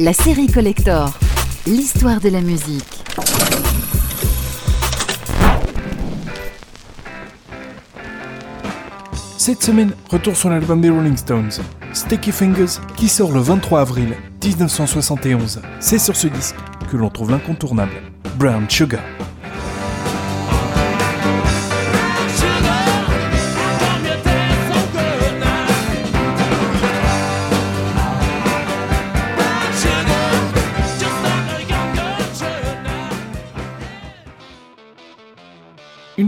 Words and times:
La 0.00 0.14
série 0.14 0.46
Collector, 0.46 1.12
l'histoire 1.66 2.18
de 2.18 2.30
la 2.30 2.40
musique. 2.40 2.82
Cette 9.36 9.62
semaine, 9.62 9.92
retour 10.08 10.34
sur 10.34 10.48
l'album 10.48 10.80
des 10.80 10.88
Rolling 10.88 11.16
Stones, 11.16 11.50
Sticky 11.92 12.32
Fingers, 12.32 12.80
qui 12.96 13.08
sort 13.08 13.32
le 13.32 13.40
23 13.40 13.80
avril 13.82 14.14
1971. 14.42 15.60
C'est 15.78 15.98
sur 15.98 16.16
ce 16.16 16.26
disque 16.26 16.56
que 16.90 16.96
l'on 16.96 17.10
trouve 17.10 17.30
l'incontournable 17.30 17.92
Brown 18.38 18.64
Sugar. 18.70 19.02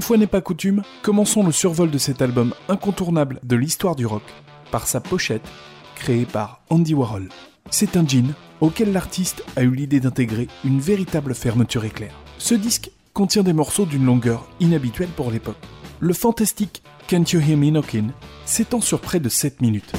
Fois 0.05 0.19
n'est 0.19 0.27
pas 0.27 0.43
coutume, 0.43 0.83
commençons 1.01 1.43
le 1.43 1.51
survol 1.51 1.91
de 1.91 1.97
cet 1.97 2.21
album 2.21 2.53
incontournable 2.69 3.41
de 3.43 3.57
l'histoire 3.57 3.97
du 3.97 4.05
rock 4.05 4.23
par 4.71 4.87
sa 4.87 5.01
pochette 5.01 5.49
créée 5.95 6.27
par 6.27 6.61
Andy 6.69 6.93
Warhol. 6.93 7.31
C'est 7.71 7.97
un 7.97 8.07
jean 8.07 8.35
auquel 8.61 8.93
l'artiste 8.93 9.43
a 9.57 9.63
eu 9.63 9.71
l'idée 9.71 10.01
d'intégrer 10.01 10.49
une 10.63 10.79
véritable 10.79 11.35
fermeture 11.35 11.87
éclair. 11.87 12.13
Ce 12.37 12.55
disque 12.55 12.91
contient 13.15 13.43
des 13.43 13.55
morceaux 13.55 13.87
d'une 13.87 14.05
longueur 14.05 14.47
inhabituelle 14.61 15.09
pour 15.09 15.31
l'époque. 15.31 15.57
Le 16.01 16.13
fantastique 16.13 16.83
Can't 17.07 17.25
You 17.33 17.41
Hear 17.41 17.57
Me 17.57 17.71
Knockin' 17.71 18.13
s'étend 18.45 18.83
sur 18.83 19.01
près 19.01 19.21
de 19.21 19.31
7 19.31 19.63
minutes. 19.63 19.95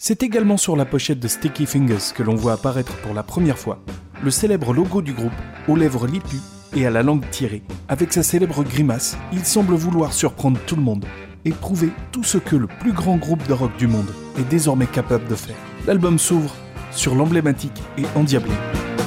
C'est 0.00 0.22
également 0.22 0.56
sur 0.56 0.76
la 0.76 0.84
pochette 0.84 1.18
de 1.18 1.26
Sticky 1.26 1.66
Fingers 1.66 2.14
que 2.14 2.22
l'on 2.22 2.36
voit 2.36 2.52
apparaître 2.52 2.96
pour 2.98 3.14
la 3.14 3.24
première 3.24 3.58
fois 3.58 3.82
le 4.22 4.30
célèbre 4.30 4.72
logo 4.72 5.02
du 5.02 5.12
groupe 5.12 5.32
aux 5.66 5.74
lèvres 5.74 6.06
lipues 6.06 6.36
et 6.76 6.86
à 6.86 6.90
la 6.90 7.02
langue 7.02 7.28
tirée. 7.30 7.64
Avec 7.88 8.12
sa 8.12 8.22
célèbre 8.22 8.62
grimace, 8.62 9.16
il 9.32 9.44
semble 9.44 9.74
vouloir 9.74 10.12
surprendre 10.12 10.60
tout 10.66 10.76
le 10.76 10.82
monde 10.82 11.04
et 11.44 11.50
prouver 11.50 11.90
tout 12.12 12.22
ce 12.22 12.38
que 12.38 12.54
le 12.54 12.68
plus 12.68 12.92
grand 12.92 13.16
groupe 13.16 13.44
de 13.48 13.52
rock 13.52 13.76
du 13.76 13.88
monde 13.88 14.10
est 14.38 14.48
désormais 14.48 14.86
capable 14.86 15.26
de 15.26 15.34
faire. 15.34 15.56
L'album 15.84 16.16
s'ouvre 16.16 16.54
sur 16.92 17.16
l'emblématique 17.16 17.82
et 17.96 18.04
endiablé 18.14 18.54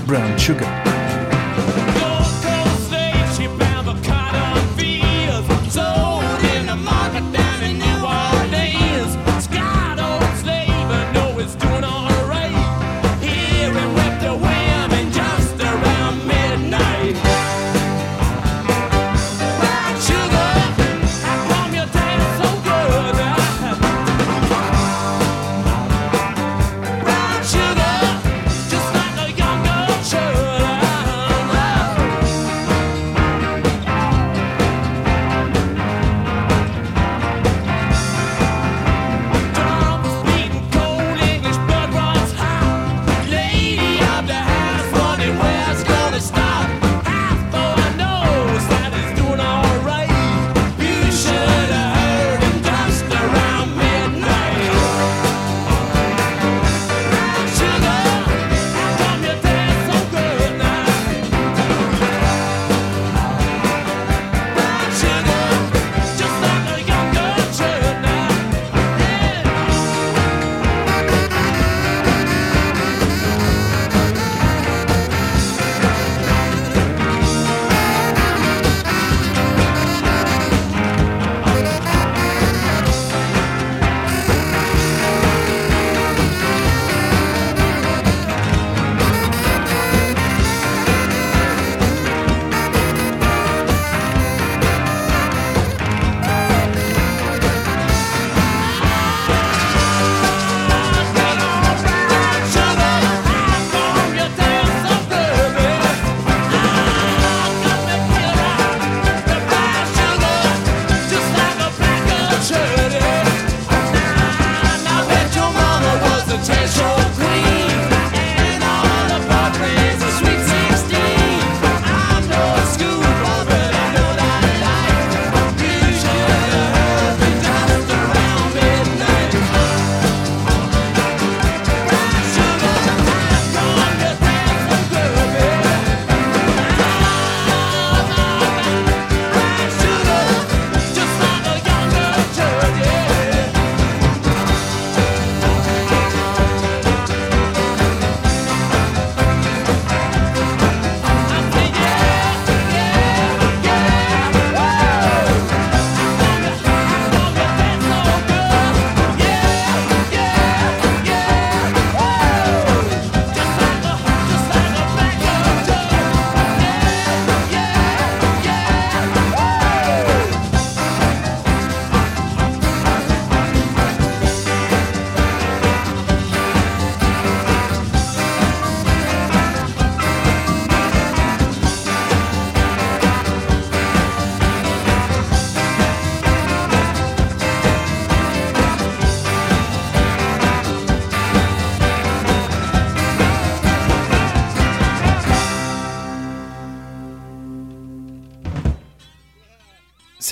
Brown 0.07 0.38
Sugar. 0.38 0.81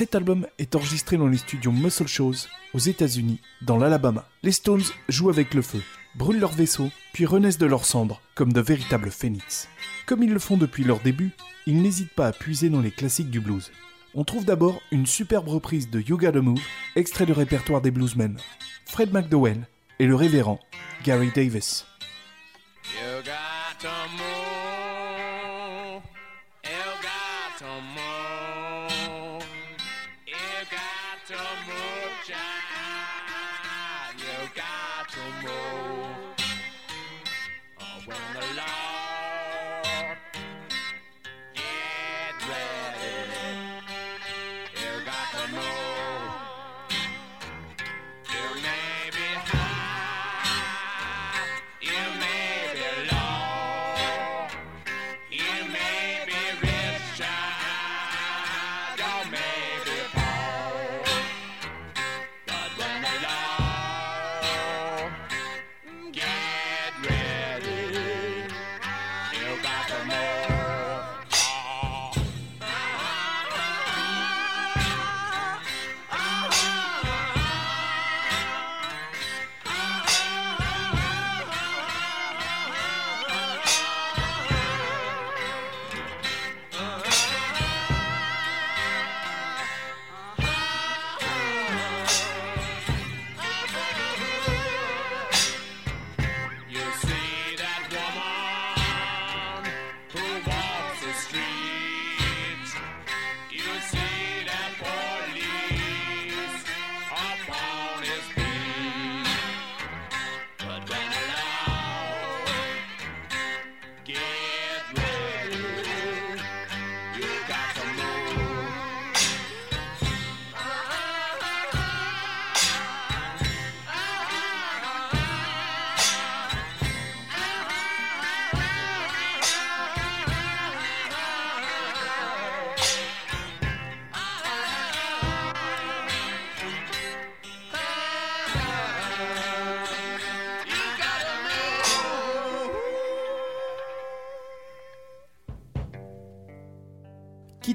Cet 0.09 0.15
album 0.15 0.47
est 0.57 0.75
enregistré 0.75 1.17
dans 1.17 1.27
les 1.27 1.38
studios 1.38 1.71
Muscle 1.71 2.07
Shows 2.07 2.47
aux 2.73 2.79
États-Unis, 2.79 3.39
dans 3.61 3.77
l'Alabama. 3.77 4.27
Les 4.41 4.51
Stones 4.51 4.81
jouent 5.07 5.29
avec 5.29 5.53
le 5.53 5.61
feu, 5.61 5.83
brûlent 6.15 6.39
leur 6.39 6.51
vaisseau, 6.51 6.89
puis 7.13 7.27
renaissent 7.27 7.59
de 7.59 7.67
leurs 7.67 7.85
cendres 7.85 8.19
comme 8.33 8.51
de 8.51 8.59
véritables 8.59 9.11
phénix. 9.11 9.69
Comme 10.07 10.23
ils 10.23 10.33
le 10.33 10.39
font 10.39 10.57
depuis 10.57 10.83
leur 10.83 11.00
début, 11.01 11.29
ils 11.67 11.79
n'hésitent 11.79 12.15
pas 12.15 12.25
à 12.25 12.31
puiser 12.31 12.69
dans 12.69 12.81
les 12.81 12.89
classiques 12.89 13.29
du 13.29 13.39
blues. 13.39 13.71
On 14.15 14.23
trouve 14.23 14.45
d'abord 14.45 14.81
une 14.91 15.06
superbe 15.06 15.47
reprise 15.47 15.91
de 15.91 16.01
You 16.01 16.17
Gotta 16.17 16.41
Move, 16.41 16.59
extrait 16.95 17.27
du 17.27 17.33
répertoire 17.33 17.81
des 17.81 17.91
bluesmen, 17.91 18.35
Fred 18.88 19.13
McDowell 19.13 19.67
et 20.00 20.07
le 20.07 20.15
révérend 20.15 20.59
Gary 21.03 21.29
Davis. 21.35 21.85
Got 35.41 35.47
to 35.47 35.89
move. 35.89 36.45
Oh, 37.80 38.01
when 38.06 38.18
the 38.33 38.39
Lord 38.57 38.88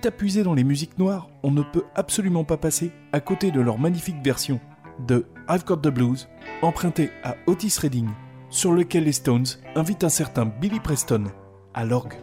Quitte 0.05 0.13
à 0.13 0.19
puiser 0.19 0.43
dans 0.43 0.53
les 0.53 0.65
musiques 0.65 0.99
noires, 0.99 1.31
on 1.43 1.51
ne 1.51 1.63
peut 1.63 1.85
absolument 1.95 2.45
pas 2.45 2.59
passer 2.59 2.93
à 3.15 3.21
côté 3.21 3.51
de 3.51 3.63
leur 3.63 3.79
magnifique 3.79 4.23
version 4.23 4.61
de 5.07 5.25
I've 5.49 5.65
Got 5.65 5.79
the 5.79 5.89
Blues, 5.89 6.29
empruntée 6.61 7.09
à 7.23 7.37
Otis 7.47 7.79
Redding, 7.81 8.11
sur 8.51 8.75
lequel 8.75 9.05
les 9.05 9.13
Stones 9.13 9.47
invitent 9.75 10.05
un 10.05 10.11
certain 10.11 10.45
Billy 10.45 10.79
Preston 10.79 11.25
à 11.73 11.87
l'orgue. 11.87 12.19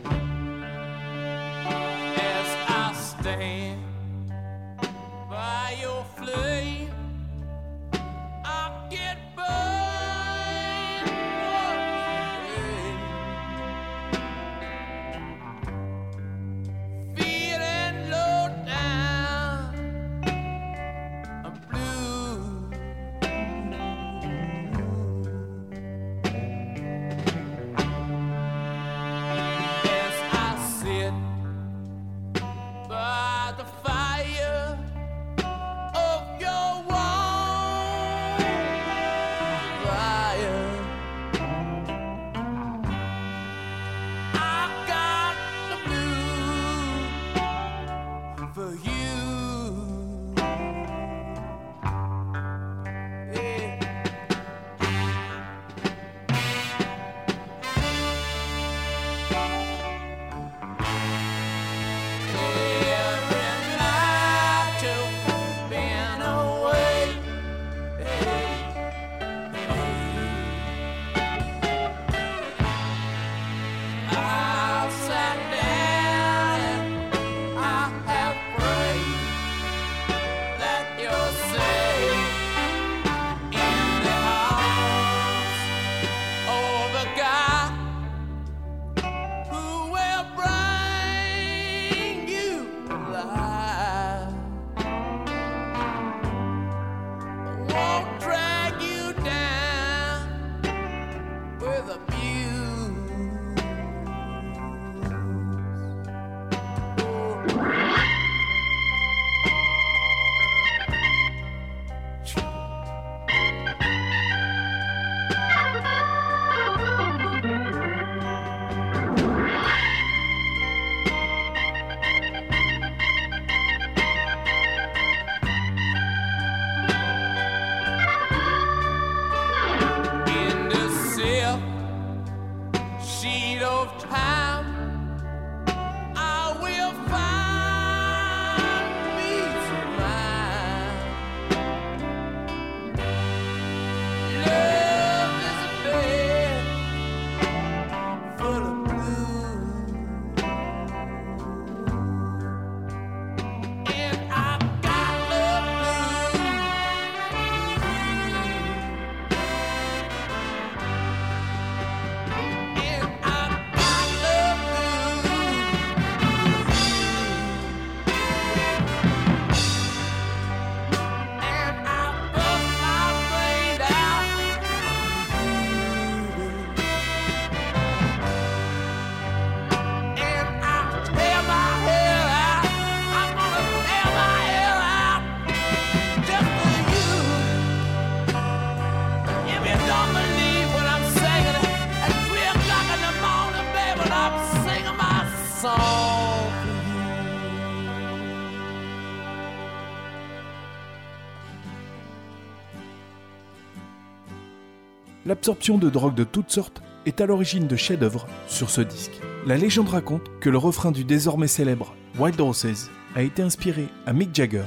L'absorption 205.41 205.79
de 205.79 205.89
drogues 205.89 206.13
de 206.13 206.23
toutes 206.23 206.51
sortes 206.51 206.83
est 207.07 207.19
à 207.19 207.25
l'origine 207.25 207.65
de 207.65 207.75
chefs-d'œuvre 207.75 208.27
sur 208.45 208.69
ce 208.69 208.81
disque. 208.81 209.19
La 209.47 209.57
légende 209.57 209.89
raconte 209.89 210.29
que 210.39 210.51
le 210.51 210.59
refrain 210.59 210.91
du 210.91 211.03
désormais 211.03 211.47
célèbre 211.47 211.95
Wild 212.19 212.39
Horses 212.39 212.91
a 213.15 213.23
été 213.23 213.41
inspiré 213.41 213.87
à 214.05 214.13
Mick 214.13 214.35
Jagger 214.35 214.65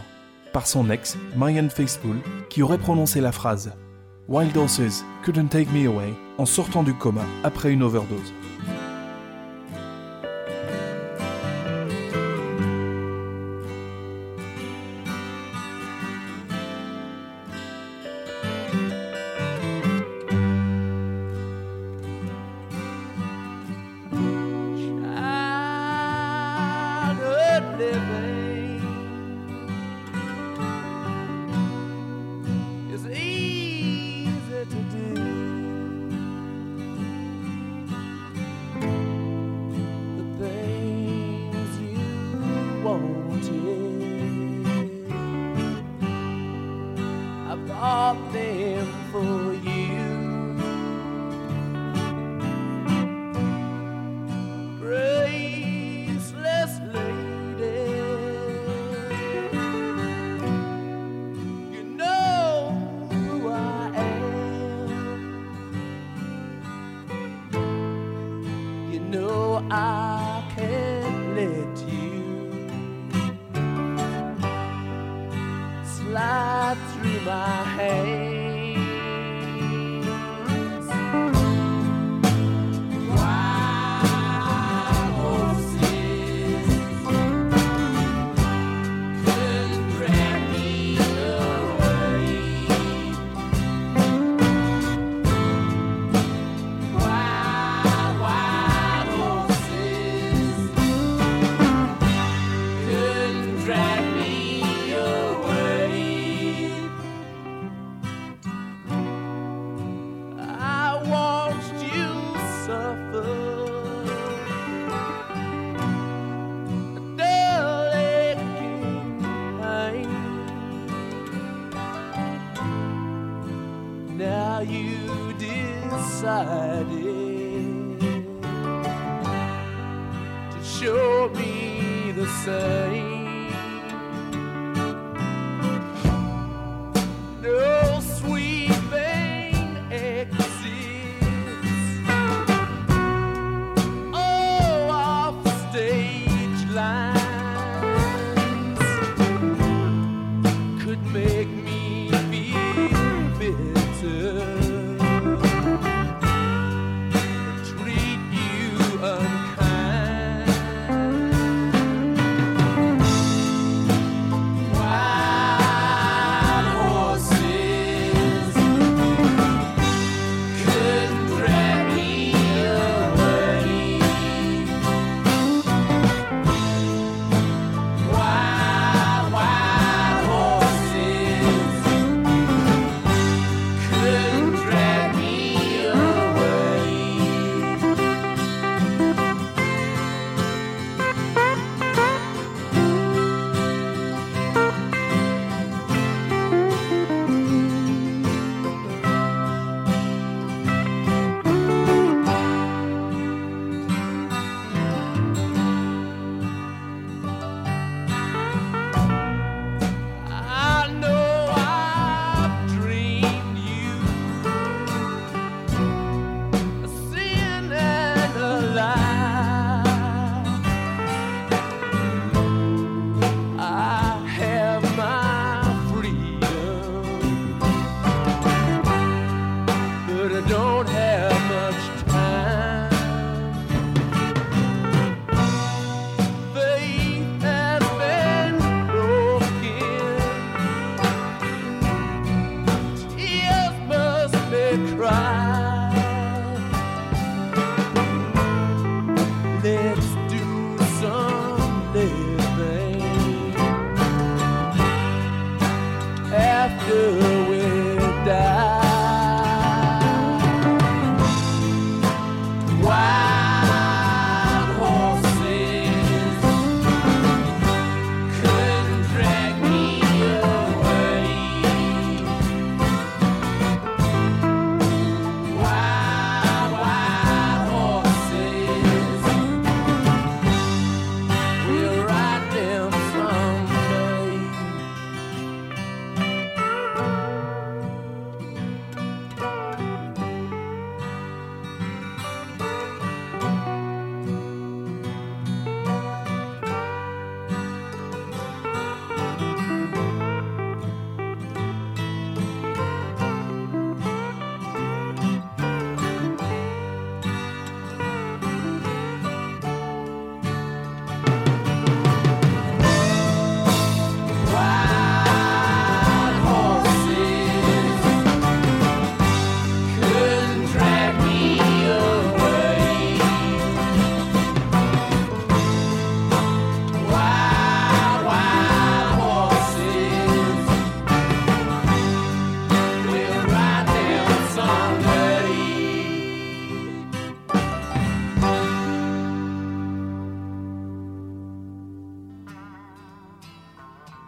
par 0.52 0.66
son 0.66 0.90
ex, 0.90 1.16
Marianne 1.37 1.71
Faithfull, 1.71 2.16
qui 2.50 2.61
aurait 2.61 2.78
prononcé 2.78 3.21
la 3.21 3.31
phrase 3.31 3.73
Wild 4.26 4.57
Horses 4.57 5.04
couldn't 5.25 5.47
take 5.47 5.71
me 5.71 5.87
away 5.87 6.12
en 6.38 6.45
sortant 6.45 6.83
du 6.83 6.93
coma 6.93 7.25
après 7.45 7.71
une 7.71 7.85
overdose. 7.85 8.33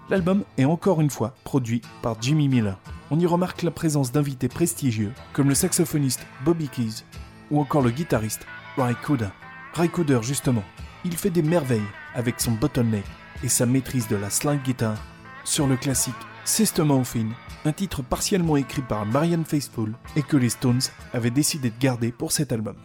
L'album 0.09 0.45
est 0.57 0.65
encore 0.65 1.01
une 1.01 1.11
fois 1.11 1.35
produit 1.43 1.83
par 2.01 2.17
Jimmy 2.21 2.49
Miller. 2.49 2.79
On 3.11 3.19
y 3.19 3.27
remarque 3.27 3.63
la 3.63 3.73
présence 3.73 4.13
d'invités 4.13 4.49
prestigieux 4.49 5.13
comme 5.33 5.49
le 5.49 5.55
saxophoniste 5.57 6.25
Bobby 6.45 6.69
Keys 6.69 7.03
ou 7.51 7.61
encore 7.61 7.83
le 7.83 7.91
guitariste 7.91 8.47
Ry 8.77 8.95
Cooder. 9.05 9.31
Ry 9.75 9.89
Cooder 9.89 10.21
justement, 10.23 10.63
il 11.05 11.17
fait 11.17 11.31
des 11.31 11.43
merveilles 11.43 11.81
avec 12.15 12.41
son 12.41 12.53
bottleneck 12.53 13.05
et 13.43 13.49
sa 13.49 13.67
maîtrise 13.67 14.07
de 14.07 14.17
la 14.17 14.31
slide 14.31 14.63
guitar 14.63 14.97
sur 15.45 15.67
le 15.67 15.77
classique 15.77 16.15
Sister 16.45 16.85
Morphine, 16.85 17.33
un 17.65 17.73
titre 17.73 18.03
partiellement 18.03 18.57
écrit 18.57 18.83
par 18.83 19.07
Marianne 19.07 19.45
Faithfull 19.45 19.93
et 20.15 20.23
que 20.23 20.37
les 20.37 20.51
Stones 20.51 20.83
avaient 21.13 21.31
décidé 21.31 21.71
de 21.71 21.79
garder 21.81 22.13
pour 22.13 22.31
cet 22.31 22.53
album. 22.53 22.77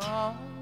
Strong. 0.00 0.55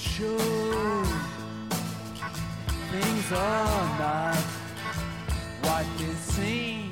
Show 0.00 0.38
things 2.90 3.32
are 3.32 3.98
not 3.98 4.36
what 5.62 5.84
they 5.98 6.14
seem. 6.14 6.89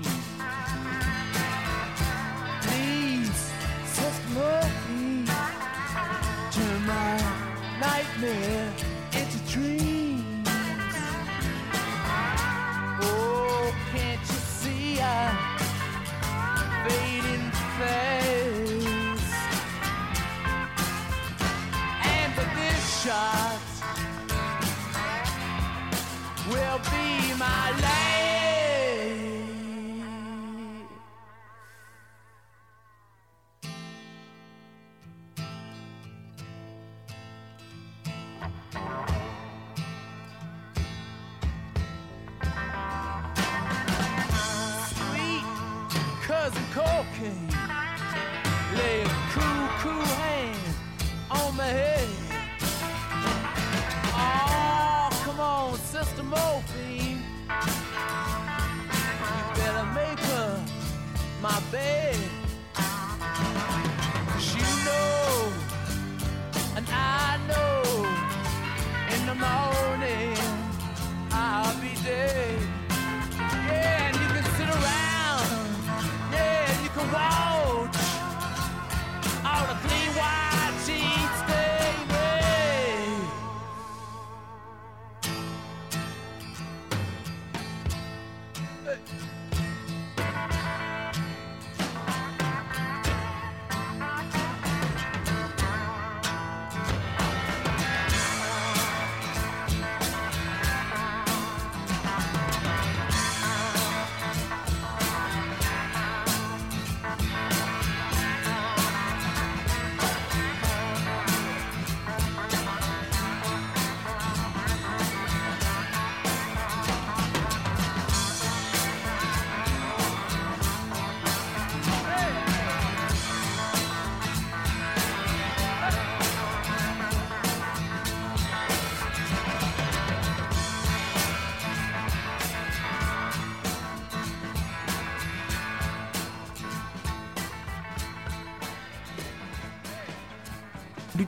On, 55.69 55.79
Sister 55.79 56.23
Morphine. 56.23 57.23
You 59.19 59.45
better 59.55 59.85
make 59.95 60.19
her 60.19 60.65
my 61.43 61.61
bed. 61.71 62.17
She 64.39 64.61
know, 64.85 65.53
and 66.77 66.87
I 66.91 67.39
know, 67.49 67.83
in 69.15 69.27
the 69.27 69.35
morning 69.35 69.68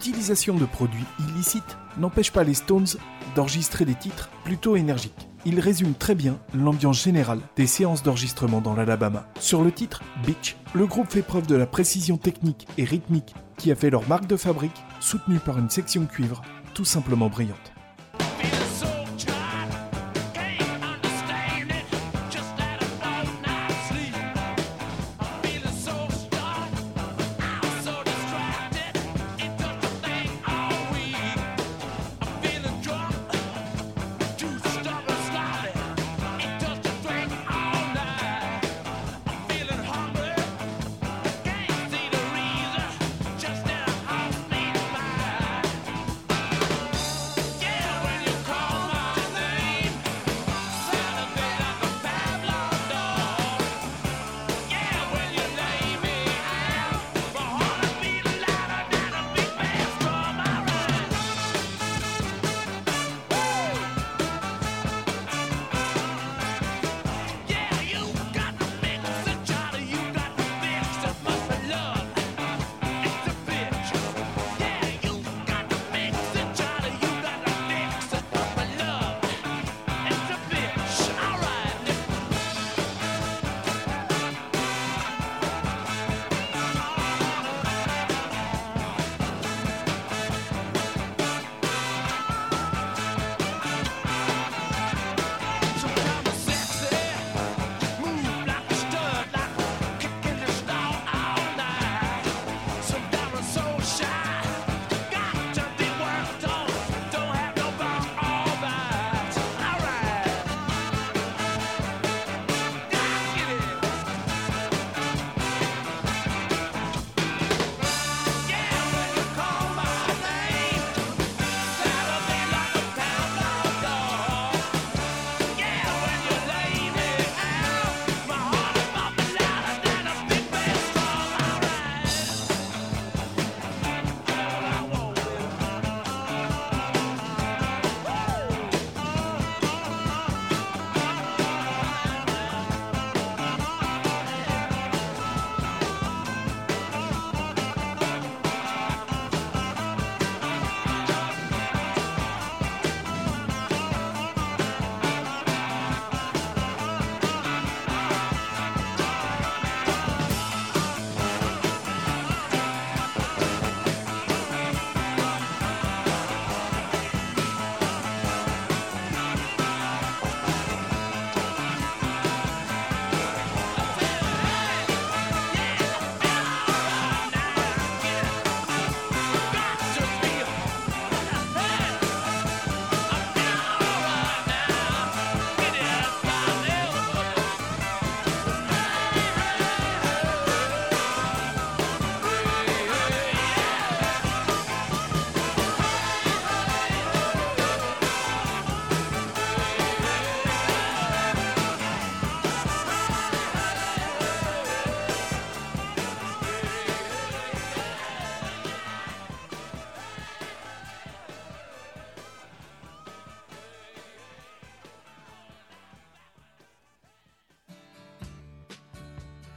L'utilisation 0.01 0.57
de 0.57 0.65
produits 0.65 1.05
illicites 1.19 1.77
n'empêche 1.99 2.33
pas 2.33 2.43
les 2.43 2.55
Stones 2.55 2.87
d'enregistrer 3.37 3.85
des 3.85 3.95
titres 3.95 4.31
plutôt 4.45 4.75
énergiques. 4.75 5.29
Ils 5.45 5.61
résument 5.61 5.93
très 5.93 6.15
bien 6.15 6.39
l'ambiance 6.55 7.05
générale 7.05 7.41
des 7.55 7.67
séances 7.67 8.03
d'enregistrement 8.03 8.63
dans 8.63 8.75
l'Alabama. 8.75 9.27
Sur 9.39 9.63
le 9.63 9.71
titre 9.71 10.03
Beach, 10.25 10.57
le 10.73 10.87
groupe 10.87 11.11
fait 11.11 11.21
preuve 11.21 11.47
de 11.47 11.55
la 11.55 11.67
précision 11.67 12.17
technique 12.17 12.67
et 12.79 12.85
rythmique 12.85 13.35
qui 13.59 13.71
a 13.71 13.77
fait 13.77 13.91
leur 13.91 14.09
marque 14.09 14.27
de 14.27 14.39
fabrique, 14.39 14.83
soutenue 15.01 15.39
par 15.39 15.59
une 15.59 15.69
section 15.69 16.07
cuivre 16.07 16.41
tout 16.73 16.87
simplement 16.87 17.29
brillante. 17.29 17.75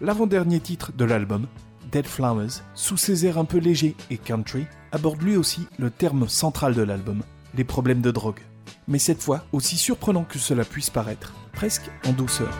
L'avant-dernier 0.04 0.60
titre 0.60 0.92
de 0.92 1.06
l'album, 1.06 1.48
Dead 1.90 2.06
Flowers, 2.06 2.60
sous 2.74 2.98
ses 2.98 3.26
airs 3.26 3.38
un 3.38 3.46
peu 3.46 3.58
légers 3.58 3.96
et 4.10 4.18
country, 4.18 4.66
aborde 4.92 5.22
lui 5.22 5.38
aussi 5.38 5.62
le 5.80 5.90
terme 5.90 6.28
central 6.28 6.76
de 6.76 6.82
l'album, 6.82 7.24
les 7.56 7.64
problèmes 7.64 8.02
de 8.02 8.12
drogue. 8.12 8.42
Mais 8.90 9.00
cette 9.00 9.24
fois, 9.24 9.46
aussi 9.54 9.78
surprenant 9.78 10.26
que 10.26 10.40
cela 10.40 10.66
puisse 10.66 10.90
paraître, 10.90 11.34
presque 11.54 11.90
en 12.06 12.12
douceur. 12.12 12.52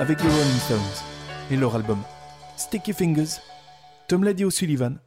Avec 0.00 0.20
les 0.24 0.28
Rolling 0.28 0.58
Stones 0.58 1.06
et 1.52 1.56
leur 1.56 1.76
album 1.76 2.02
Sticky 2.56 2.92
Fingers. 2.92 3.40
Tom 4.08 4.24
l'a 4.24 4.32
dit 4.32 4.44
O'Sullivan 4.44 4.98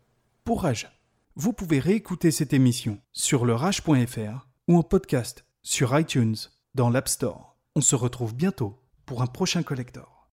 pour 0.45 0.63
Rage. 0.63 0.89
Vous 1.35 1.51
pouvez 1.51 1.79
réécouter 1.79 2.31
cette 2.31 2.53
émission 2.53 2.99
sur 3.11 3.43
le 3.43 3.53
rage.fr 3.53 4.47
ou 4.69 4.77
en 4.77 4.83
podcast 4.83 5.43
sur 5.61 5.97
iTunes 5.99 6.37
dans 6.73 6.89
l'App 6.89 7.09
Store. 7.09 7.57
On 7.75 7.81
se 7.81 7.95
retrouve 7.95 8.33
bientôt 8.33 8.81
pour 9.05 9.21
un 9.21 9.27
prochain 9.27 9.61
collector. 9.61 10.18